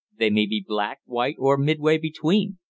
[0.17, 2.57] They may be black, white or midway between.